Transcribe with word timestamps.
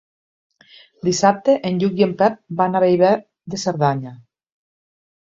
Dissabte 1.07 1.53
en 1.69 1.77
Lluc 1.83 2.01
i 2.03 2.05
en 2.05 2.15
Pep 2.21 2.39
van 2.63 2.79
a 2.79 2.81
Bellver 2.85 3.13
de 3.55 3.61
Cerdanya. 3.65 4.15